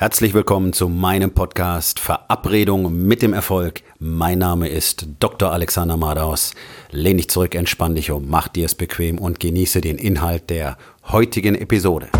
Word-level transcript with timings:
Herzlich 0.00 0.32
willkommen 0.32 0.72
zu 0.72 0.88
meinem 0.88 1.32
Podcast 1.32 1.98
Verabredung 1.98 3.04
mit 3.08 3.20
dem 3.20 3.32
Erfolg. 3.32 3.82
Mein 3.98 4.38
Name 4.38 4.68
ist 4.68 5.08
Dr. 5.18 5.50
Alexander 5.50 5.96
Madaus. 5.96 6.54
Lehn 6.92 7.16
dich 7.16 7.28
zurück, 7.28 7.56
entspann 7.56 7.96
dich 7.96 8.12
um, 8.12 8.28
mach 8.30 8.46
dir 8.46 8.66
es 8.66 8.76
bequem 8.76 9.18
und 9.18 9.40
genieße 9.40 9.80
den 9.80 9.98
Inhalt 9.98 10.50
der 10.50 10.78
heutigen 11.08 11.56
Episode. 11.56 12.10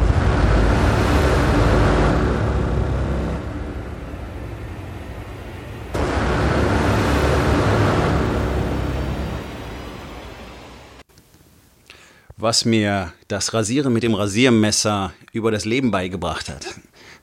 Was 12.36 12.64
mir 12.64 13.12
das 13.28 13.54
Rasieren 13.54 13.92
mit 13.92 14.02
dem 14.02 14.14
Rasiermesser 14.14 15.12
über 15.30 15.52
das 15.52 15.64
Leben 15.64 15.92
beigebracht 15.92 16.48
hat. 16.48 16.66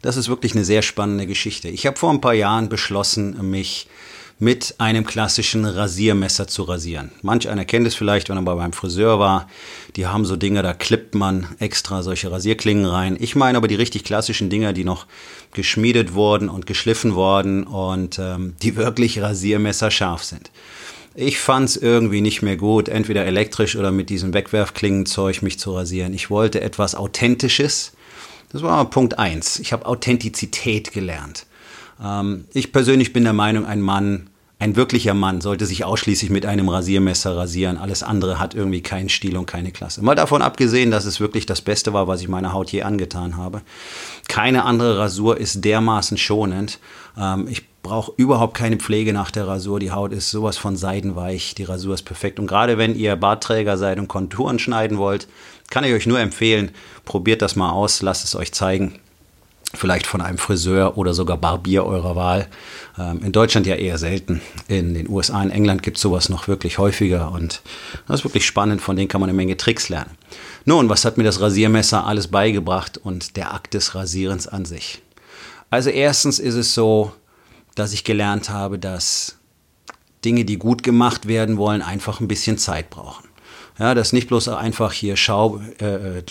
Das 0.06 0.18
ist 0.18 0.30
wirklich 0.30 0.54
eine 0.54 0.64
sehr 0.64 0.84
spannende 0.84 1.26
Geschichte. 1.26 1.68
Ich 1.68 1.88
habe 1.88 1.98
vor 1.98 2.12
ein 2.12 2.22
paar 2.22 2.36
Jahren 2.36 2.70
beschlossen, 2.70 3.50
mich 3.50 3.88
mit 4.38 4.76
einem 4.78 5.04
klassischen 5.04 5.66
Rasiermesser 5.66 6.48
zu 6.48 6.62
rasieren. 6.62 7.09
Manch 7.23 7.50
einer 7.50 7.66
kennt 7.66 7.88
es 7.88 7.95
vielleicht, 7.95 8.30
wenn 8.30 8.38
er 8.38 8.44
bei 8.44 8.54
meinem 8.54 8.73
Friseur 8.73 9.18
war. 9.18 9.50
Die 9.95 10.05
haben 10.05 10.23
so 10.23 10.36
Dinge, 10.36 10.62
da 10.62 10.76
klippt 10.76 11.16
man 11.16 11.48
extra 11.58 12.04
solche 12.04 12.31
Rasierklingen 12.31 12.86
rein. 12.86 13.18
Ich 13.20 13.36
meine 13.36 13.58
aber 13.58 13.68
die 13.68 13.73
richtig 13.73 14.04
klassischen 14.04 14.52
Dinger, 14.52 14.73
die 14.73 14.84
noch 14.84 15.08
geschmiedet 15.54 16.14
wurden 16.14 16.50
und 16.50 16.67
geschliffen 16.67 17.16
wurden 17.16 17.64
und 17.64 18.20
ähm, 18.20 18.53
die 18.62 18.76
wirklich 18.76 19.23
rasiermesserscharf 19.23 20.23
sind. 20.23 20.52
Ich 21.16 21.40
fand 21.40 21.70
es 21.70 21.78
irgendwie 21.78 22.22
nicht 22.22 22.44
mehr 22.44 22.58
gut, 22.58 22.90
entweder 22.90 23.26
elektrisch 23.26 23.76
oder 23.76 23.90
mit 23.90 24.12
diesem 24.12 24.36
Wegwerfklingenzeug 24.36 25.42
mich 25.42 25.58
zu 25.58 25.73
rasieren. 25.73 26.14
Ich 26.14 26.30
wollte 26.30 26.62
etwas 26.62 26.94
Authentisches 26.94 27.95
das 28.55 28.64
war 28.64 28.90
Punkt 28.90 29.20
eins. 29.20 29.59
Ich 29.59 29.73
habe 29.73 29.86
Authentizität 29.86 30.94
gelernt. 30.94 31.45
Ähm, 32.02 32.45
ich 32.54 32.72
persönlich 32.72 33.12
bin 33.12 33.26
der 33.26 33.34
Meinung, 33.34 33.66
ein 33.66 33.81
Mann, 33.81 34.30
ein 34.59 34.78
wirklicher 34.78 35.14
Mann 35.14 35.42
sollte 35.42 35.66
sich 35.66 35.84
ausschließlich 35.84 36.30
mit 36.30 36.45
einem 36.45 36.70
Rasiermesser 36.70 37.36
rasieren. 37.36 37.78
Alles 37.78 38.02
andere 38.02 38.39
hat 38.39 38.56
irgendwie 38.56 38.80
keinen 38.80 39.09
Stil 39.09 39.36
und 39.36 39.45
keine 39.45 39.73
Klasse. 39.73 40.02
Mal 40.02 40.16
davon 40.16 40.42
abgesehen, 40.42 40.89
dass 40.89 41.03
es 41.03 41.20
wirklich 41.20 41.45
das 41.45 41.59
Beste 41.59 41.92
war, 41.92 42.08
was 42.08 42.22
ich 42.22 42.30
meiner 42.30 42.53
Haut 42.53 42.72
je 42.72 42.83
angetan 42.83 43.36
habe. 43.36 43.61
Keine 44.30 44.64
andere 44.64 45.00
Rasur 45.00 45.38
ist 45.38 45.66
dermaßen 45.66 46.17
schonend. 46.17 46.80
Ähm, 47.17 47.50
ich 47.50 47.64
brauche 47.86 48.11
überhaupt 48.17 48.58
keine 48.58 48.78
Pflege 48.78 49.14
nach 49.14 49.30
der 49.30 49.47
Rasur. 49.47 49.80
Die 49.80 49.91
Haut 49.91 50.11
ist 50.11 50.31
sowas 50.31 50.58
von 50.58 50.75
seidenweich. 50.75 51.53
Die 51.53 51.64
Rasur 51.64 51.94
ist 51.94 52.03
perfekt. 52.03 52.39
Und 52.39 52.47
gerade 52.47 52.80
wenn 52.80 52.95
ihr 52.95 53.16
Bartträger 53.16 53.77
seid 53.77 54.00
und 54.00 54.08
Konturen 54.08 54.58
schneiden 54.58 54.97
wollt, 54.97 55.27
kann 55.69 55.83
ich 55.83 55.94
euch 55.94 56.08
nur 56.08 56.19
empfehlen, 56.19 56.72
probiert 57.05 57.42
das 57.42 57.55
mal 57.55 57.72
aus, 57.72 58.02
lasst 58.02 58.25
es 58.25 58.36
euch 58.36 58.52
zeigen. 58.53 59.00
Vielleicht 59.73 60.08
von 60.08 60.22
einem 60.22 60.38
Friseur 60.38 60.97
oder 60.97 61.14
sogar 61.14 61.38
Barbier 61.38 61.86
eurer 61.86 62.16
Wahl. 62.16 62.47
Ähm, 62.97 63.22
in 63.23 63.31
Deutschland 63.31 63.67
ja 63.67 63.75
eher 63.75 63.99
selten. 63.99 64.42
In 64.67 64.95
den 64.95 65.08
USA, 65.08 65.44
in 65.44 65.52
England 65.52 65.83
gibt 65.83 65.97
es 65.97 66.02
sowas 66.02 66.30
noch 66.30 66.47
wirklich 66.47 66.80
häufiger 66.80 67.31
und 67.31 67.61
das 68.08 68.22
ist 68.22 68.25
wirklich 68.25 68.45
spannend. 68.45 68.81
Von 68.81 68.95
denen 68.95 69.09
kann 69.09 69.22
man 69.22 69.30
eine 69.30 69.38
Menge 69.38 69.58
Tricks 69.58 69.89
lernen. 69.89 70.11
Nun, 70.66 70.89
was 70.89 71.05
hat 71.05 71.17
mir 71.17 71.23
das 71.23 71.39
Rasiermesser 71.39 72.05
alles 72.05 72.30
beigebracht 72.30 72.97
und 72.97 73.36
der 73.36 73.53
Akt 73.53 73.75
des 73.75 73.94
Rasierens 73.94 74.47
an 74.47 74.66
sich? 74.66 75.02
Also 75.70 75.89
erstens 75.89 76.39
ist 76.39 76.55
es 76.55 76.73
so, 76.73 77.11
dass 77.76 77.94
ich 77.94 78.04
gelernt 78.04 78.50
habe, 78.50 78.80
dass 78.80 79.38
Dinge, 80.23 80.45
die 80.45 80.58
gut 80.58 80.81
gemacht 80.81 81.28
werden 81.28 81.58
wollen, 81.58 81.82
einfach 81.82 82.20
ein 82.20 82.28
bisschen 82.28 82.58
Zeit 82.58 82.90
brauchen. 82.90 83.30
Ja, 83.78 83.94
das 83.94 84.08
ist 84.08 84.14
nicht 84.14 84.28
bloß 84.28 84.48
einfach 84.48 84.94
hier 84.94 85.17
Schau, 85.17 85.59
äh, 85.80 86.23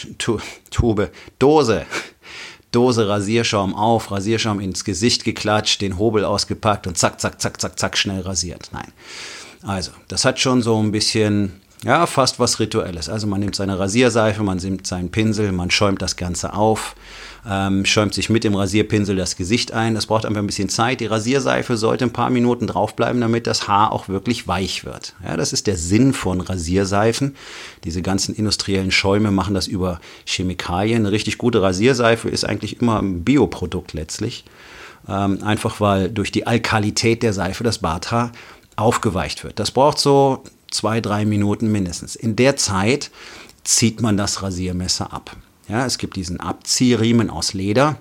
Tube, 0.71 1.11
Dose, 1.39 1.87
Dose 2.73 3.07
Rasierschaum 3.07 3.75
auf, 3.75 4.11
Rasierschaum 4.11 4.61
ins 4.61 4.85
Gesicht 4.85 5.25
geklatscht, 5.25 5.81
den 5.83 5.99
Hobel 5.99 6.25
ausgepackt 6.25 6.87
und 6.87 6.97
zack, 6.97 7.21
zack, 7.21 7.41
zack, 7.41 7.61
zack, 7.61 7.79
zack, 7.79 7.97
schnell 7.99 8.23
rasiert. 8.23 8.71
Nein. 8.73 8.93
Also, 9.63 9.93
das 10.09 10.25
hat 10.25 10.41
schon 10.41 10.63
so 10.63 10.83
ein 10.83 10.91
bisschen 10.91 11.61
ja, 11.85 12.07
fast 12.07 12.41
was 12.41 12.61
Rituelles. 12.61 13.11
Also 13.11 13.27
man 13.27 13.41
nimmt 13.41 13.55
seine 13.55 13.79
Rasierseife, 13.79 14.43
man 14.43 14.57
nimmt 14.57 14.87
seinen 14.87 15.11
Pinsel, 15.11 15.53
man 15.53 15.71
schäumt 15.71 16.01
das 16.01 16.17
Ganze 16.17 16.55
auf, 16.55 16.97
ähm, 17.49 17.85
schäumt 17.85 18.15
sich 18.15 18.31
mit 18.31 18.43
dem 18.45 18.55
Rasierpinsel 18.55 19.17
das 19.17 19.37
Gesicht 19.37 19.73
ein. 19.73 19.95
Das 19.95 20.07
braucht 20.07 20.25
einfach 20.25 20.41
ein 20.41 20.47
bisschen 20.47 20.71
Zeit. 20.71 21.01
Die 21.01 21.07
Rasierseife 21.07 21.77
sollte 21.77 22.05
ein 22.05 22.13
paar 22.13 22.31
Minuten 22.31 22.67
draufbleiben, 22.67 23.21
damit 23.21 23.47
das 23.47 23.69
Haar 23.69 23.93
auch 23.93 24.09
wirklich 24.09 24.49
weich 24.49 24.85
wird. 24.85 25.15
Ja, 25.23 25.37
das 25.37 25.53
ist 25.53 25.67
der 25.67 25.77
Sinn 25.77 26.15
von 26.15 26.41
Rasierseifen. 26.41 27.37
Diese 27.85 28.01
ganzen 28.01 28.35
industriellen 28.35 28.91
Schäume 28.91 29.31
machen 29.31 29.55
das 29.55 29.67
über 29.67 30.01
Chemikalien. 30.27 31.03
Eine 31.03 31.13
richtig 31.13 31.37
gute 31.37 31.61
Rasierseife 31.61 32.29
ist 32.29 32.45
eigentlich 32.45 32.81
immer 32.81 33.01
ein 33.01 33.25
Bioprodukt 33.25 33.93
letztlich. 33.93 34.45
Ähm, 35.07 35.43
einfach 35.43 35.81
weil 35.81 36.11
durch 36.11 36.33
die 36.33 36.47
Alkalität 36.47 37.23
der 37.23 37.35
Seife 37.35 37.63
das 37.63 37.79
Barthaar 37.79 38.33
aufgeweicht 38.77 39.45
wird. 39.45 39.59
Das 39.59 39.71
braucht 39.71 39.99
so 39.99 40.45
zwei, 40.71 41.03
drei 41.03 41.27
Minuten 41.27 41.71
mindestens. 41.71 42.17
In 42.17 42.37
der 42.37 42.57
Zeit 42.57 43.11
zieht 43.65 44.01
man 44.01 44.17
das 44.17 44.43
Rasiermesser 44.43 45.13
ab. 45.13 45.37
Ja, 45.69 45.87
es 45.87 45.99
gibt 45.99 46.17
diesen 46.17 46.41
Abziehriemen 46.41 47.31
aus 47.31 47.55
Leder. 47.55 47.99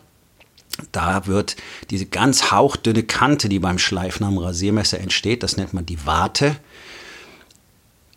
Da 0.92 1.28
wird 1.28 1.56
diese 1.92 2.06
ganz 2.06 2.52
hauchdünne 2.52 3.04
Kante, 3.04 3.48
die 3.48 3.60
beim 3.60 3.78
Schleifen 3.78 4.26
am 4.26 4.38
Rasiermesser 4.38 5.00
entsteht, 5.00 5.44
das 5.44 5.56
nennt 5.56 5.74
man 5.74 5.86
die 5.86 6.06
Warte, 6.06 6.58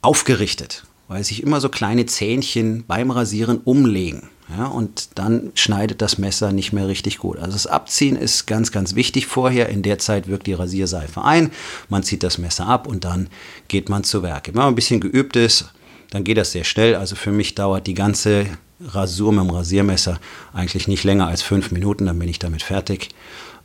aufgerichtet, 0.00 0.84
weil 1.08 1.22
sich 1.22 1.42
immer 1.42 1.60
so 1.60 1.68
kleine 1.68 2.06
Zähnchen 2.06 2.84
beim 2.86 3.10
Rasieren 3.10 3.58
umlegen. 3.58 4.30
Ja, 4.48 4.66
und 4.66 5.18
dann 5.18 5.50
schneidet 5.54 6.00
das 6.00 6.18
Messer 6.18 6.52
nicht 6.52 6.72
mehr 6.72 6.86
richtig 6.86 7.18
gut. 7.18 7.38
Also 7.38 7.52
das 7.52 7.66
Abziehen 7.66 8.14
ist 8.14 8.46
ganz, 8.46 8.70
ganz 8.70 8.94
wichtig 8.94 9.26
vorher. 9.26 9.68
In 9.68 9.82
der 9.82 9.98
Zeit 9.98 10.28
wirkt 10.28 10.46
die 10.46 10.52
Rasierseife 10.52 11.22
ein, 11.22 11.50
man 11.88 12.04
zieht 12.04 12.22
das 12.22 12.38
Messer 12.38 12.66
ab 12.66 12.86
und 12.86 13.04
dann 13.04 13.28
geht 13.66 13.88
man 13.88 14.04
zu 14.04 14.22
Werk. 14.22 14.46
Wenn 14.46 14.54
man 14.54 14.68
ein 14.68 14.76
bisschen 14.76 15.00
geübt 15.00 15.34
ist, 15.34 15.72
dann 16.10 16.22
geht 16.22 16.38
das 16.38 16.52
sehr 16.52 16.62
schnell. 16.62 16.94
Also 16.94 17.16
für 17.16 17.32
mich 17.32 17.56
dauert 17.56 17.88
die 17.88 17.94
ganze 17.94 18.46
Rasur 18.80 19.32
mit 19.32 19.44
dem 19.44 19.50
Rasiermesser 19.50 20.18
eigentlich 20.52 20.88
nicht 20.88 21.04
länger 21.04 21.26
als 21.26 21.42
fünf 21.42 21.70
Minuten, 21.70 22.06
dann 22.06 22.18
bin 22.18 22.28
ich 22.28 22.38
damit 22.38 22.62
fertig. 22.62 23.08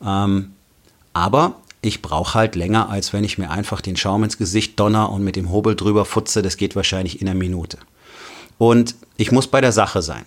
Ähm, 0.03 0.53
aber 1.13 1.55
ich 1.81 2.01
brauche 2.01 2.35
halt 2.35 2.55
länger, 2.55 2.89
als 2.89 3.11
wenn 3.11 3.23
ich 3.23 3.37
mir 3.37 3.49
einfach 3.49 3.81
den 3.81 3.97
Schaum 3.97 4.23
ins 4.23 4.37
Gesicht 4.37 4.79
donner 4.79 5.11
und 5.11 5.23
mit 5.23 5.35
dem 5.35 5.51
Hobel 5.51 5.75
drüber 5.75 6.05
futze. 6.05 6.41
Das 6.41 6.57
geht 6.57 6.75
wahrscheinlich 6.75 7.21
in 7.21 7.27
einer 7.27 7.37
Minute. 7.37 7.77
Und 8.57 8.95
ich 9.17 9.31
muss 9.31 9.47
bei 9.47 9.61
der 9.61 9.71
Sache 9.71 10.01
sein 10.01 10.25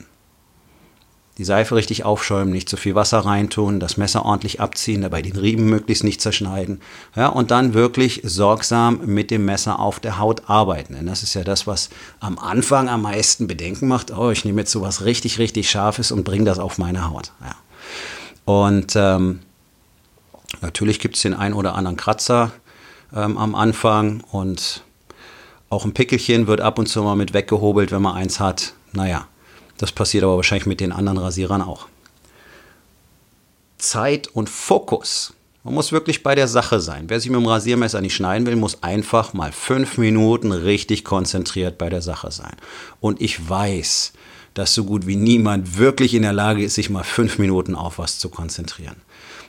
die 1.39 1.45
Seife 1.45 1.75
richtig 1.75 2.05
aufschäumen, 2.05 2.53
nicht 2.53 2.69
zu 2.69 2.77
viel 2.77 2.95
Wasser 2.95 3.19
reintun, 3.19 3.81
das 3.81 3.97
Messer 3.97 4.25
ordentlich 4.25 4.61
abziehen, 4.61 5.03
dabei 5.03 5.21
den 5.21 5.37
Riemen 5.37 5.69
möglichst 5.69 6.05
nicht 6.05 6.21
zerschneiden. 6.21 6.81
Ja, 7.17 7.29
und 7.29 7.51
dann 7.51 7.75
wirklich 7.75 8.21
sorgsam 8.23 9.01
mit 9.05 9.33
dem 9.33 9.45
Messer 9.45 9.81
auf 9.81 9.99
der 9.99 10.19
Haut 10.19 10.49
arbeiten. 10.49 10.95
Denn 10.95 11.07
das 11.07 11.25
ist 11.25 11.35
ja 11.35 11.43
das, 11.43 11.67
was 11.67 11.91
am 12.21 12.39
Anfang 12.39 12.89
am 12.89 13.03
meisten 13.03 13.49
Bedenken 13.49 13.89
macht. 13.89 14.17
Oh, 14.17 14.31
ich 14.31 14.45
nehme 14.45 14.61
jetzt 14.61 14.71
so 14.71 14.83
was 14.83 15.05
richtig, 15.05 15.39
richtig 15.39 15.69
Scharfes 15.69 16.13
und 16.13 16.23
bringe 16.23 16.45
das 16.45 16.61
auf 16.61 16.79
meine 16.79 17.11
Haut. 17.11 17.33
Ja. 17.41 17.57
Und 18.45 18.95
ähm, 18.95 19.41
natürlich 20.61 21.01
gibt 21.01 21.17
es 21.17 21.23
den 21.23 21.35
einen 21.35 21.55
oder 21.55 21.75
anderen 21.75 21.97
Kratzer 21.97 22.53
ähm, 23.13 23.39
am 23.39 23.57
Anfang 23.57 24.23
und 24.31 24.85
auch 25.69 25.85
ein 25.85 25.95
Pickelchen 25.95 26.47
wird 26.47 26.61
ab 26.61 26.79
und 26.79 26.87
zu 26.87 27.03
mal 27.03 27.17
mit 27.17 27.35
weggehobelt, 27.35 27.91
wenn 27.91 28.03
man 28.03 28.15
eins 28.15 28.39
hat. 28.39 28.75
Naja, 28.93 29.27
das 29.85 29.93
passiert 29.93 30.25
aber 30.25 30.37
wahrscheinlich 30.37 30.65
mit 30.65 30.81
den 30.81 30.93
anderen 30.93 31.19
Rasierern 31.19 31.61
auch. 31.61 31.89
Zeit 33.77 34.29
und 34.29 34.49
Fokus. 34.49 35.35
Man 35.63 35.75
muss 35.75 35.93
wirklich 35.93 36.23
bei 36.23 36.35
der 36.35 36.49
Sache 36.49 36.81
sein. 36.81 37.05
Wer 37.09 37.21
sich 37.21 37.31
mit 37.31 37.39
dem 37.39 37.47
Rasiermesser 37.47 38.01
nicht 38.01 38.15
schneiden 38.15 38.47
will, 38.47 38.57
muss 38.57 38.83
einfach 38.83 39.35
mal 39.35 39.53
fünf 39.53 39.99
Minuten 39.99 40.53
richtig 40.53 41.05
konzentriert 41.05 41.77
bei 41.77 41.91
der 41.91 42.01
Sache 42.01 42.31
sein. 42.31 42.57
Und 43.01 43.21
ich 43.21 43.47
weiß, 43.47 44.15
dass 44.55 44.73
so 44.73 44.85
gut 44.85 45.07
wie 45.07 45.17
niemand 45.17 45.77
wirklich 45.77 46.15
in 46.15 46.23
der 46.23 46.33
Lage 46.33 46.65
ist, 46.65 46.77
sich 46.77 46.89
mal 46.89 47.05
fünf 47.05 47.39
Minuten 47.39 47.75
auf 47.75 47.99
was 47.99 48.19
zu 48.19 48.31
konzentrieren. 48.31 48.97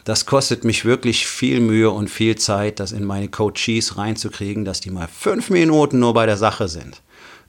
Das 0.04 0.26
kostet 0.26 0.66
mich 0.66 0.84
wirklich 0.84 1.28
viel 1.28 1.62
Mühe 1.62 1.92
und 1.92 2.10
viel 2.10 2.36
Zeit, 2.36 2.82
das 2.82 2.92
in 2.92 3.06
meine 3.06 3.30
Coaches 3.30 3.96
reinzukriegen, 3.96 4.66
dass 4.66 4.82
die 4.82 4.92
mal 4.92 5.08
fünf 5.08 5.50
Minuten 5.50 6.00
nur 6.00 6.14
bei 6.14 6.26
der 6.26 6.36
Sache 6.36 6.68
sind. 6.68 7.02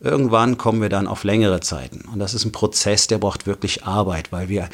Irgendwann 0.07 0.57
kommen 0.57 0.81
wir 0.81 0.89
dann 0.89 1.09
auf 1.09 1.25
längere 1.25 1.59
Zeiten. 1.59 2.03
Und 2.13 2.21
das 2.21 2.33
ist 2.33 2.45
ein 2.45 2.53
Prozess, 2.53 3.09
der 3.09 3.19
braucht 3.19 3.45
wirklich 3.49 3.85
Arbeit, 3.85 4.31
weil 4.31 4.49
wir 4.49 4.69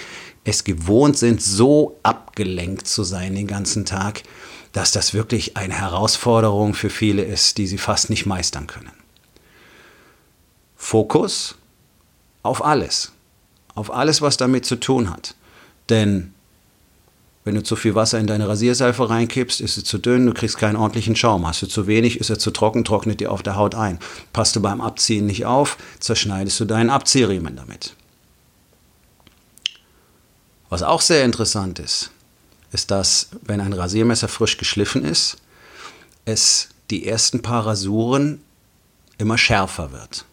es 0.45 0.63
gewohnt 0.63 1.17
sind, 1.17 1.41
so 1.41 1.99
abgelenkt 2.03 2.87
zu 2.87 3.03
sein 3.03 3.35
den 3.35 3.47
ganzen 3.47 3.87
Tag, 3.87 4.25
dass 4.73 4.93
das 4.93 5.15
wirklich 5.15 5.57
eine 5.57 5.73
Herausforderung 5.73 6.75
für 6.75 6.91
viele 6.91 7.23
ist, 7.23 7.57
die 7.57 7.67
sie 7.67 7.79
fast 7.79 8.11
nicht 8.11 8.27
meistern 8.27 8.67
können. 8.67 8.93
Fokus 10.77 11.55
auf 12.43 12.63
alles. 12.63 13.13
Auf 13.75 13.91
alles, 13.91 14.21
was 14.21 14.37
damit 14.37 14.67
zu 14.67 14.77
tun 14.77 15.09
hat. 15.09 15.35
Denn 15.89 16.35
wenn 17.45 17.57
du 17.57 17.63
zu 17.63 17.75
viel 17.75 17.95
Wasser 17.95 18.21
in 18.21 18.27
deine 18.27 18.49
Rasierseife 18.49 19.11
reinkippst, 19.11 19.61
ist 19.61 19.75
sie 19.75 19.83
zu 19.83 19.99
dünn, 19.99 20.27
du 20.27 20.35
kriegst 20.35 20.59
keinen 20.59 20.77
ordentlichen 20.77 21.17
Schaum. 21.17 21.47
Hast 21.47 21.63
du 21.63 21.67
zu 21.67 21.87
wenig, 21.87 22.21
ist 22.21 22.31
er 22.31 22.39
zu 22.39 22.53
trocken, 22.53 22.85
trocknet 22.85 23.21
dir 23.21 23.33
auf 23.33 23.43
der 23.43 23.57
Haut 23.57 23.75
ein. 23.75 23.99
Passt 24.33 24.55
du 24.55 24.61
beim 24.61 24.81
Abziehen 24.81 25.27
nicht 25.27 25.45
auf, 25.45 25.77
zerschneidest 25.99 26.61
du 26.61 26.65
deinen 26.65 26.91
Abziehriemen 26.91 27.57
damit. 27.57 27.95
Was 30.69 30.83
auch 30.83 31.01
sehr 31.01 31.25
interessant 31.25 31.81
ist, 31.81 32.11
ist, 32.71 32.91
dass 32.91 33.29
wenn 33.43 33.61
ein 33.61 33.73
Rasiermesser 33.73 34.29
frisch 34.29 34.57
geschliffen 34.57 35.05
ist, 35.05 35.37
es 36.25 36.69
die 36.91 37.07
ersten 37.07 37.43
paar 37.43 37.67
Rasuren 37.67 38.41
immer 39.19 39.37
schärfer 39.37 39.93
wird, 39.93 40.25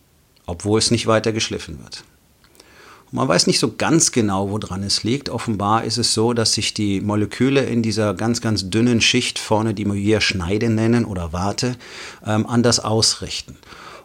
obwohl 0.45 0.79
es 0.79 0.91
nicht 0.91 1.07
weiter 1.07 1.33
geschliffen 1.33 1.79
wird. 1.83 2.03
Man 3.11 3.27
weiß 3.27 3.47
nicht 3.47 3.59
so 3.59 3.73
ganz 3.75 4.11
genau, 4.11 4.51
woran 4.51 4.83
es 4.83 5.03
liegt. 5.03 5.29
Offenbar 5.29 5.83
ist 5.83 5.97
es 5.97 6.13
so, 6.13 6.33
dass 6.33 6.53
sich 6.53 6.75
die 6.75 7.01
Moleküle 7.01 7.61
in 7.61 7.81
dieser 7.81 8.13
ganz, 8.13 8.39
ganz 8.39 8.69
dünnen 8.69 9.01
Schicht 9.01 9.39
vorne, 9.39 9.73
die 9.73 9.85
wir 9.85 9.95
hier 9.95 10.21
Schneide 10.21 10.69
nennen 10.69 11.06
oder 11.06 11.33
Warte, 11.33 11.75
ähm, 12.25 12.45
anders 12.45 12.79
ausrichten. 12.79 13.57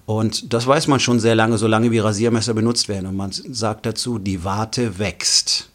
Und 0.06 0.52
das 0.52 0.66
weiß 0.66 0.86
man 0.86 1.00
schon 1.00 1.20
sehr 1.20 1.34
lange, 1.34 1.58
solange 1.58 1.90
wie 1.90 1.98
Rasiermesser 1.98 2.54
benutzt 2.54 2.88
werden. 2.88 3.06
Und 3.06 3.16
man 3.16 3.30
sagt 3.32 3.86
dazu, 3.86 4.18
die 4.18 4.44
Warte 4.44 4.98
wächst. 4.98 5.68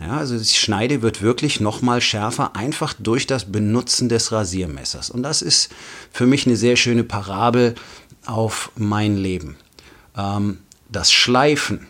Ja, 0.00 0.18
also 0.18 0.36
die 0.36 0.44
Schneide 0.44 1.02
wird 1.02 1.22
wirklich 1.22 1.60
nochmal 1.60 2.00
schärfer, 2.00 2.54
einfach 2.54 2.92
durch 2.92 3.26
das 3.26 3.50
Benutzen 3.50 4.08
des 4.08 4.30
Rasiermessers. 4.30 5.10
Und 5.10 5.22
das 5.22 5.42
ist 5.42 5.70
für 6.12 6.26
mich 6.26 6.46
eine 6.46 6.56
sehr 6.56 6.76
schöne 6.76 7.02
Parabel 7.02 7.74
auf 8.26 8.70
mein 8.76 9.16
Leben. 9.16 9.56
Ähm, 10.16 10.58
das 10.90 11.12
Schleifen, 11.12 11.86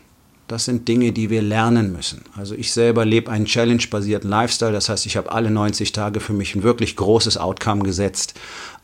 das 0.48 0.64
sind 0.64 0.86
Dinge, 0.86 1.12
die 1.12 1.28
wir 1.28 1.42
lernen 1.42 1.92
müssen. 1.92 2.22
Also 2.36 2.54
ich 2.54 2.72
selber 2.72 3.04
lebe 3.04 3.30
einen 3.30 3.46
Challenge-basierten 3.46 4.30
Lifestyle, 4.30 4.72
das 4.72 4.88
heißt, 4.88 5.06
ich 5.06 5.16
habe 5.16 5.32
alle 5.32 5.50
90 5.50 5.92
Tage 5.92 6.20
für 6.20 6.32
mich 6.32 6.54
ein 6.54 6.62
wirklich 6.62 6.94
großes 6.96 7.36
Outcome 7.36 7.82
gesetzt, 7.82 8.34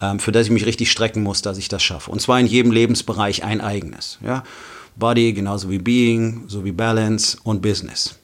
ähm, 0.01 0.19
für 0.19 0.33
das 0.33 0.47
ich 0.47 0.53
mich 0.53 0.67
richtig 0.67 0.91
strecken 0.91 1.23
muss, 1.23 1.43
dass 1.43 1.59
ich 1.59 1.69
das 1.69 1.83
schaffe. 1.83 2.11
Und 2.11 2.21
zwar 2.21 2.41
in 2.41 2.47
jedem 2.47 2.73
Lebensbereich 2.73 3.45
ein 3.45 3.61
eigenes. 3.61 4.19
Ja? 4.25 4.43
Body 4.97 5.33
genauso 5.33 5.71
wie 5.71 5.79
Being, 5.79 6.45
so 6.49 6.65
wie 6.65 6.73
Balance 6.73 7.39
und 7.45 7.63
Business. 7.63 8.17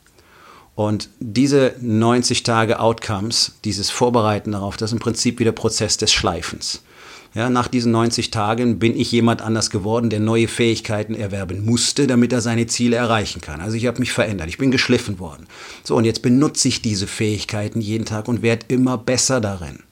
Und 0.74 1.08
diese 1.18 1.74
90 1.80 2.44
Tage 2.44 2.78
Outcomes, 2.78 3.52
dieses 3.64 3.90
Vorbereiten 3.90 4.52
darauf, 4.52 4.76
das 4.76 4.90
ist 4.90 4.94
im 4.94 5.00
Prinzip 5.00 5.38
wie 5.40 5.44
der 5.44 5.52
Prozess 5.52 5.96
des 5.96 6.12
Schleifens. 6.12 6.82
Ja, 7.38 7.50
nach 7.50 7.68
diesen 7.68 7.92
90 7.92 8.32
Tagen 8.32 8.80
bin 8.80 8.98
ich 8.98 9.12
jemand 9.12 9.42
anders 9.42 9.70
geworden, 9.70 10.10
der 10.10 10.18
neue 10.18 10.48
Fähigkeiten 10.48 11.14
erwerben 11.14 11.64
musste, 11.64 12.08
damit 12.08 12.32
er 12.32 12.40
seine 12.40 12.66
Ziele 12.66 12.96
erreichen 12.96 13.40
kann. 13.40 13.60
Also 13.60 13.76
ich 13.76 13.86
habe 13.86 14.00
mich 14.00 14.10
verändert, 14.10 14.48
ich 14.48 14.58
bin 14.58 14.72
geschliffen 14.72 15.20
worden. 15.20 15.46
So, 15.84 15.94
und 15.94 16.04
jetzt 16.04 16.22
benutze 16.22 16.66
ich 16.66 16.82
diese 16.82 17.06
Fähigkeiten 17.06 17.80
jeden 17.80 18.06
Tag 18.06 18.26
und 18.26 18.42
werde 18.42 18.66
immer 18.66 18.98
besser 18.98 19.40
darin. 19.40 19.84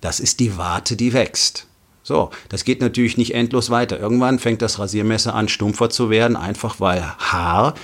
Das 0.00 0.18
ist 0.18 0.40
die 0.40 0.56
Warte, 0.56 0.96
die 0.96 1.12
wächst. 1.12 1.66
So, 2.02 2.30
das 2.48 2.64
geht 2.64 2.80
natürlich 2.80 3.18
nicht 3.18 3.34
endlos 3.34 3.68
weiter. 3.68 4.00
Irgendwann 4.00 4.38
fängt 4.38 4.62
das 4.62 4.78
Rasiermesser 4.78 5.34
an, 5.34 5.50
stumpfer 5.50 5.90
zu 5.90 6.08
werden, 6.08 6.38
einfach 6.38 6.80
weil 6.80 7.02
Haar 7.02 7.74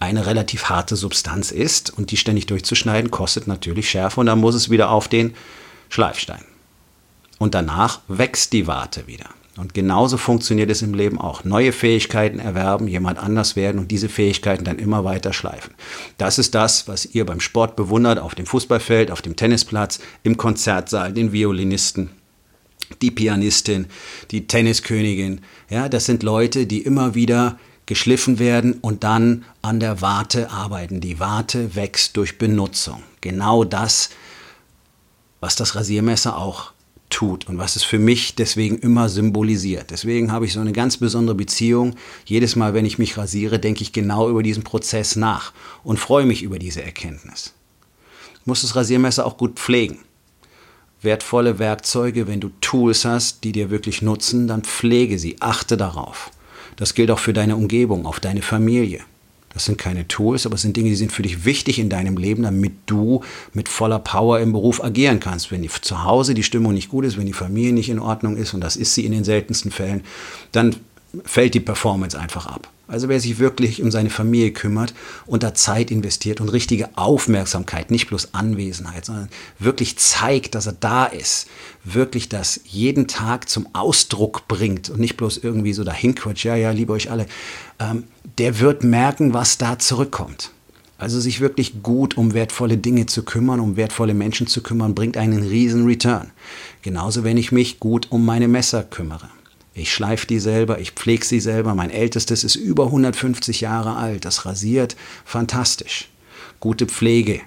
eine 0.00 0.24
relativ 0.24 0.70
harte 0.70 0.96
Substanz 0.96 1.50
ist 1.50 1.98
und 1.98 2.10
die 2.10 2.16
ständig 2.16 2.46
durchzuschneiden 2.46 3.10
kostet 3.10 3.46
natürlich 3.46 3.90
Schärfe 3.90 4.20
und 4.20 4.24
dann 4.24 4.40
muss 4.40 4.54
es 4.54 4.70
wieder 4.70 4.88
auf 4.88 5.08
den 5.08 5.34
Schleifstein. 5.90 6.46
Und 7.38 7.54
danach 7.54 8.00
wächst 8.08 8.52
die 8.52 8.66
Warte 8.66 9.06
wieder. 9.06 9.30
Und 9.58 9.74
genauso 9.74 10.16
funktioniert 10.16 10.70
es 10.70 10.80
im 10.80 10.94
Leben 10.94 11.20
auch. 11.20 11.44
Neue 11.44 11.72
Fähigkeiten 11.72 12.38
erwerben, 12.38 12.88
jemand 12.88 13.18
anders 13.18 13.54
werden 13.54 13.78
und 13.78 13.90
diese 13.90 14.08
Fähigkeiten 14.08 14.64
dann 14.64 14.78
immer 14.78 15.04
weiter 15.04 15.34
schleifen. 15.34 15.74
Das 16.16 16.38
ist 16.38 16.54
das, 16.54 16.88
was 16.88 17.04
ihr 17.04 17.26
beim 17.26 17.40
Sport 17.40 17.76
bewundert, 17.76 18.18
auf 18.18 18.34
dem 18.34 18.46
Fußballfeld, 18.46 19.10
auf 19.10 19.20
dem 19.20 19.36
Tennisplatz, 19.36 20.00
im 20.22 20.38
Konzertsaal, 20.38 21.12
den 21.12 21.32
Violinisten, 21.32 22.10
die 23.02 23.10
Pianistin, 23.10 23.86
die 24.30 24.46
Tenniskönigin. 24.46 25.42
Ja, 25.68 25.90
das 25.90 26.06
sind 26.06 26.22
Leute, 26.22 26.66
die 26.66 26.80
immer 26.80 27.14
wieder 27.14 27.58
geschliffen 27.84 28.38
werden 28.38 28.78
und 28.80 29.04
dann 29.04 29.44
an 29.60 29.80
der 29.80 30.00
Warte 30.00 30.50
arbeiten. 30.50 31.02
Die 31.02 31.20
Warte 31.20 31.74
wächst 31.74 32.16
durch 32.16 32.38
Benutzung. 32.38 33.02
Genau 33.20 33.64
das, 33.64 34.08
was 35.40 35.56
das 35.56 35.74
Rasiermesser 35.74 36.38
auch 36.38 36.72
tut 37.12 37.48
und 37.48 37.58
was 37.58 37.76
es 37.76 37.84
für 37.84 37.98
mich 37.98 38.34
deswegen 38.34 38.78
immer 38.78 39.08
symbolisiert. 39.08 39.90
Deswegen 39.90 40.32
habe 40.32 40.46
ich 40.46 40.52
so 40.52 40.60
eine 40.60 40.72
ganz 40.72 40.96
besondere 40.96 41.36
Beziehung. 41.36 41.94
Jedes 42.24 42.56
Mal, 42.56 42.74
wenn 42.74 42.86
ich 42.86 42.98
mich 42.98 43.16
rasiere, 43.16 43.58
denke 43.58 43.82
ich 43.82 43.92
genau 43.92 44.28
über 44.28 44.42
diesen 44.42 44.64
Prozess 44.64 45.14
nach 45.14 45.52
und 45.84 45.98
freue 45.98 46.26
mich 46.26 46.42
über 46.42 46.58
diese 46.58 46.82
Erkenntnis. 46.82 47.54
Du 48.44 48.50
musst 48.50 48.64
das 48.64 48.74
Rasiermesser 48.74 49.24
auch 49.24 49.36
gut 49.36 49.58
pflegen. 49.58 49.98
Wertvolle 51.00 51.58
Werkzeuge, 51.58 52.26
wenn 52.26 52.40
du 52.40 52.50
Tools 52.60 53.04
hast, 53.04 53.44
die 53.44 53.52
dir 53.52 53.70
wirklich 53.70 54.02
nutzen, 54.02 54.48
dann 54.48 54.62
pflege 54.62 55.18
sie, 55.18 55.36
achte 55.40 55.76
darauf. 55.76 56.30
Das 56.76 56.94
gilt 56.94 57.10
auch 57.10 57.18
für 57.18 57.32
deine 57.32 57.56
Umgebung, 57.56 58.06
auf 58.06 58.20
deine 58.20 58.42
Familie. 58.42 59.00
Das 59.54 59.64
sind 59.64 59.78
keine 59.78 60.08
Tools, 60.08 60.46
aber 60.46 60.54
es 60.54 60.62
sind 60.62 60.76
Dinge, 60.76 60.88
die 60.88 60.96
sind 60.96 61.12
für 61.12 61.22
dich 61.22 61.44
wichtig 61.44 61.78
in 61.78 61.88
deinem 61.88 62.16
Leben, 62.16 62.42
damit 62.42 62.72
du 62.86 63.22
mit 63.52 63.68
voller 63.68 63.98
Power 63.98 64.40
im 64.40 64.52
Beruf 64.52 64.82
agieren 64.82 65.20
kannst. 65.20 65.50
Wenn 65.50 65.68
zu 65.68 66.04
Hause 66.04 66.34
die 66.34 66.42
Stimmung 66.42 66.74
nicht 66.74 66.88
gut 66.88 67.04
ist, 67.04 67.18
wenn 67.18 67.26
die 67.26 67.32
Familie 67.32 67.72
nicht 67.72 67.88
in 67.88 67.98
Ordnung 67.98 68.36
ist, 68.36 68.54
und 68.54 68.60
das 68.60 68.76
ist 68.76 68.94
sie 68.94 69.04
in 69.04 69.12
den 69.12 69.24
seltensten 69.24 69.70
Fällen, 69.70 70.02
dann 70.52 70.76
fällt 71.24 71.54
die 71.54 71.60
Performance 71.60 72.18
einfach 72.18 72.46
ab. 72.46 72.68
Also 72.88 73.08
wer 73.08 73.20
sich 73.20 73.38
wirklich 73.38 73.80
um 73.80 73.90
seine 73.90 74.10
Familie 74.10 74.52
kümmert 74.52 74.92
und 75.24 75.42
da 75.42 75.54
Zeit 75.54 75.90
investiert 75.90 76.40
und 76.40 76.48
richtige 76.48 76.90
Aufmerksamkeit, 76.96 77.90
nicht 77.90 78.08
bloß 78.08 78.34
Anwesenheit, 78.34 79.04
sondern 79.04 79.28
wirklich 79.58 79.98
zeigt, 79.98 80.54
dass 80.54 80.66
er 80.66 80.74
da 80.78 81.06
ist, 81.06 81.46
wirklich 81.84 82.28
das 82.28 82.60
jeden 82.64 83.06
Tag 83.06 83.48
zum 83.48 83.68
Ausdruck 83.72 84.48
bringt 84.48 84.90
und 84.90 85.00
nicht 85.00 85.16
bloß 85.16 85.38
irgendwie 85.38 85.72
so 85.72 85.84
dahin 85.84 86.14
quatscht, 86.14 86.44
ja, 86.44 86.56
ja, 86.56 86.70
liebe 86.72 86.92
euch 86.92 87.10
alle, 87.10 87.26
ähm, 87.78 88.04
der 88.38 88.58
wird 88.58 88.84
merken, 88.84 89.32
was 89.32 89.58
da 89.58 89.78
zurückkommt. 89.78 90.50
Also 90.98 91.18
sich 91.18 91.40
wirklich 91.40 91.82
gut 91.82 92.16
um 92.16 92.34
wertvolle 92.34 92.78
Dinge 92.78 93.06
zu 93.06 93.24
kümmern, 93.24 93.58
um 93.58 93.76
wertvolle 93.76 94.14
Menschen 94.14 94.46
zu 94.46 94.62
kümmern, 94.62 94.94
bringt 94.94 95.16
einen 95.16 95.42
riesen 95.42 95.86
Return. 95.86 96.30
Genauso, 96.82 97.24
wenn 97.24 97.36
ich 97.36 97.50
mich 97.52 97.80
gut 97.80 98.08
um 98.10 98.24
meine 98.24 98.48
Messer 98.48 98.84
kümmere. 98.84 99.28
Ich 99.74 99.92
schleife 99.92 100.26
die 100.26 100.38
selber, 100.38 100.80
ich 100.80 100.92
pflege 100.92 101.24
sie 101.24 101.40
selber. 101.40 101.74
Mein 101.74 101.90
ältestes 101.90 102.44
ist 102.44 102.56
über 102.56 102.86
150 102.86 103.62
Jahre 103.62 103.96
alt. 103.96 104.24
Das 104.24 104.44
rasiert 104.44 104.96
fantastisch. 105.24 106.10
Gute 106.60 106.86
Pflege. 106.86 107.40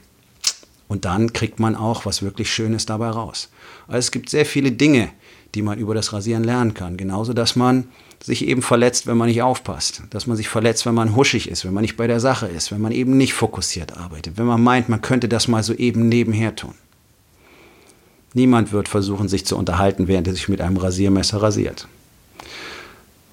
Und 0.87 1.05
dann 1.05 1.33
kriegt 1.33 1.59
man 1.59 1.75
auch 1.75 2.05
was 2.05 2.23
wirklich 2.23 2.51
Schönes 2.51 2.85
dabei 2.85 3.09
raus. 3.09 3.49
Also 3.87 3.99
es 3.99 4.11
gibt 4.11 4.29
sehr 4.29 4.45
viele 4.45 4.71
Dinge, 4.71 5.09
die 5.53 5.61
man 5.61 5.77
über 5.77 5.93
das 5.93 6.13
Rasieren 6.13 6.43
lernen 6.43 6.73
kann. 6.73 6.97
Genauso, 6.97 7.33
dass 7.33 7.55
man 7.55 7.87
sich 8.23 8.47
eben 8.47 8.61
verletzt, 8.61 9.05
wenn 9.05 9.17
man 9.17 9.27
nicht 9.27 9.41
aufpasst. 9.41 10.01
Dass 10.09 10.25
man 10.25 10.35
sich 10.35 10.49
verletzt, 10.49 10.85
wenn 10.85 10.95
man 10.95 11.15
huschig 11.15 11.49
ist, 11.49 11.63
wenn 11.63 11.73
man 11.73 11.83
nicht 11.83 11.97
bei 11.97 12.07
der 12.07 12.19
Sache 12.19 12.47
ist, 12.47 12.71
wenn 12.71 12.81
man 12.81 12.91
eben 12.91 13.17
nicht 13.17 13.33
fokussiert 13.33 13.97
arbeitet, 13.97 14.37
wenn 14.37 14.45
man 14.45 14.63
meint, 14.63 14.89
man 14.89 15.01
könnte 15.01 15.29
das 15.29 15.47
mal 15.47 15.63
so 15.63 15.73
eben 15.73 16.09
nebenher 16.09 16.55
tun. 16.55 16.73
Niemand 18.33 18.71
wird 18.71 18.89
versuchen, 18.89 19.29
sich 19.29 19.45
zu 19.45 19.57
unterhalten, 19.57 20.07
während 20.07 20.27
er 20.27 20.33
sich 20.33 20.49
mit 20.49 20.59
einem 20.59 20.77
Rasiermesser 20.77 21.41
rasiert 21.41 21.87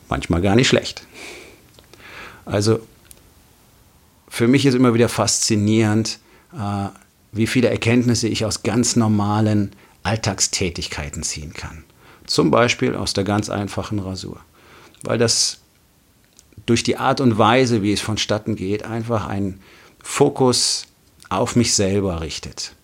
manchmal 0.08 0.42
gar 0.42 0.56
nicht 0.56 0.68
schlecht. 0.68 1.06
Also 2.44 2.80
für 4.28 4.48
mich 4.48 4.66
ist 4.66 4.74
immer 4.74 4.94
wieder 4.94 5.08
faszinierend, 5.08 6.18
äh, 6.52 6.88
wie 7.32 7.46
viele 7.46 7.68
Erkenntnisse 7.68 8.28
ich 8.28 8.44
aus 8.44 8.62
ganz 8.62 8.96
normalen 8.96 9.72
Alltagstätigkeiten 10.02 11.22
ziehen 11.22 11.52
kann. 11.52 11.84
Zum 12.26 12.50
Beispiel 12.50 12.94
aus 12.94 13.12
der 13.12 13.24
ganz 13.24 13.50
einfachen 13.50 13.98
Rasur. 13.98 14.40
Weil 15.02 15.18
das 15.18 15.58
durch 16.66 16.82
die 16.82 16.96
Art 16.96 17.20
und 17.20 17.38
Weise, 17.38 17.82
wie 17.82 17.92
es 17.92 18.00
vonstatten 18.00 18.56
geht, 18.56 18.84
einfach 18.84 19.26
einen 19.26 19.60
Fokus 20.02 20.86
auf 21.28 21.56
mich 21.56 21.74
selber 21.74 22.20
richtet. 22.20 22.74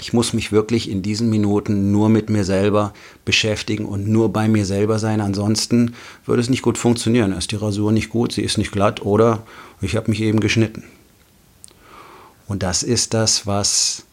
Ich 0.00 0.12
muss 0.12 0.32
mich 0.32 0.50
wirklich 0.50 0.90
in 0.90 1.02
diesen 1.02 1.30
Minuten 1.30 1.92
nur 1.92 2.08
mit 2.08 2.28
mir 2.28 2.44
selber 2.44 2.92
beschäftigen 3.24 3.84
und 3.84 4.08
nur 4.08 4.32
bei 4.32 4.48
mir 4.48 4.66
selber 4.66 4.98
sein. 4.98 5.20
Ansonsten 5.20 5.94
würde 6.26 6.42
es 6.42 6.50
nicht 6.50 6.62
gut 6.62 6.78
funktionieren. 6.78 7.32
Ist 7.32 7.52
die 7.52 7.56
Rasur 7.56 7.92
nicht 7.92 8.10
gut, 8.10 8.32
sie 8.32 8.42
ist 8.42 8.58
nicht 8.58 8.72
glatt 8.72 9.02
oder 9.02 9.44
ich 9.80 9.94
habe 9.94 10.10
mich 10.10 10.20
eben 10.20 10.40
geschnitten. 10.40 10.84
Und 12.46 12.62
das 12.62 12.82
ist 12.82 13.14
das, 13.14 13.46
was 13.46 14.04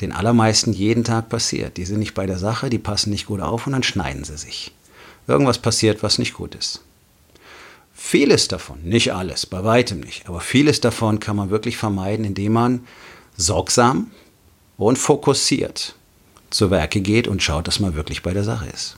den 0.00 0.12
allermeisten 0.12 0.72
jeden 0.72 1.04
Tag 1.04 1.28
passiert. 1.28 1.76
Die 1.76 1.84
sind 1.84 1.98
nicht 1.98 2.14
bei 2.14 2.26
der 2.26 2.38
Sache, 2.38 2.70
die 2.70 2.78
passen 2.78 3.10
nicht 3.10 3.26
gut 3.26 3.40
auf 3.40 3.66
und 3.66 3.72
dann 3.72 3.82
schneiden 3.82 4.24
sie 4.24 4.36
sich. 4.36 4.72
Irgendwas 5.26 5.58
passiert, 5.58 6.02
was 6.02 6.18
nicht 6.18 6.34
gut 6.34 6.54
ist. 6.54 6.82
Vieles 7.94 8.48
davon, 8.48 8.82
nicht 8.82 9.12
alles, 9.12 9.44
bei 9.44 9.62
weitem 9.62 10.00
nicht, 10.00 10.26
aber 10.26 10.40
vieles 10.40 10.80
davon 10.80 11.20
kann 11.20 11.36
man 11.36 11.50
wirklich 11.50 11.76
vermeiden, 11.76 12.24
indem 12.24 12.54
man 12.54 12.80
sorgsam, 13.36 14.10
und 14.86 14.96
fokussiert 14.96 15.94
zu 16.48 16.70
Werke 16.70 17.00
geht 17.00 17.28
und 17.28 17.42
schaut, 17.42 17.68
dass 17.68 17.80
man 17.80 17.94
wirklich 17.94 18.22
bei 18.22 18.32
der 18.32 18.44
Sache 18.44 18.68
ist. 18.68 18.96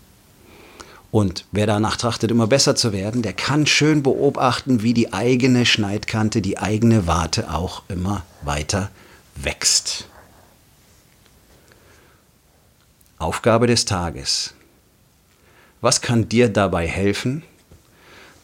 Und 1.11 1.45
wer 1.53 1.67
danach 1.67 1.97
trachtet, 1.97 2.31
immer 2.31 2.47
besser 2.47 2.75
zu 2.75 2.93
werden, 2.93 3.21
der 3.21 3.35
kann 3.35 3.67
schön 3.67 4.03
beobachten, 4.03 4.83
wie 4.83 4.95
die 4.95 5.13
eigene 5.13 5.67
Schneidkante, 5.67 6.41
die 6.41 6.57
eigene 6.59 7.07
Warte 7.07 7.53
auch 7.53 7.83
immer 7.89 8.25
weiter 8.43 8.91
wächst. 9.35 10.07
Aufgabe 13.19 13.67
des 13.67 13.85
Tages. 13.85 14.55
Was 15.81 16.01
kann 16.01 16.29
dir 16.29 16.49
dabei 16.49 16.87
helfen, 16.87 17.43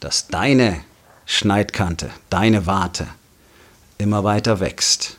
dass 0.01 0.29
deine 0.29 0.81
Schneidkante, 1.25 2.11
deine 2.29 2.67
Warte 2.67 3.07
immer 3.97 4.25
weiter 4.25 4.61
wächst? 4.61 5.19